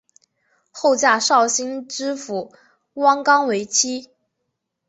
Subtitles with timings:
[0.71, 2.51] 后嫁绍兴知府
[2.95, 4.09] 汪纲为妻。